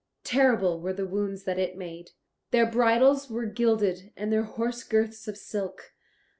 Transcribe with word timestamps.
Terrible 0.23 0.79
were 0.79 0.93
the 0.93 1.05
wounds 1.05 1.43
that 1.43 1.59
it 1.59 1.77
made. 1.77 2.09
Their 2.49 2.65
bridles 2.65 3.29
were 3.29 3.45
gilded, 3.45 4.11
and 4.17 4.33
their 4.33 4.45
horse 4.45 4.83
girths 4.83 5.27
of 5.27 5.37
silk. 5.37 5.93